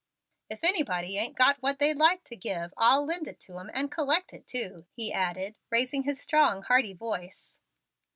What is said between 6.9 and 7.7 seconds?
voice.